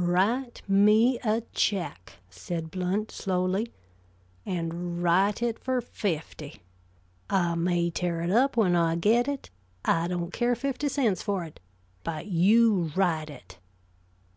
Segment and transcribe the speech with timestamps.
[0.00, 3.72] "Write me a check," said Blount, slowly,
[4.46, 6.62] "and write it for fifty.
[7.28, 9.50] I may tear it up when I get it
[9.84, 11.58] I don't care fifty cents for it
[12.04, 13.58] but you write it!"